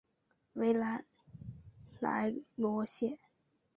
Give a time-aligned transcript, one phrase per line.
[0.53, 1.05] 维兰
[1.99, 3.19] 莱罗谢。